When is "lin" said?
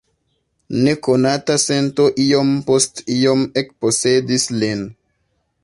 4.63-4.85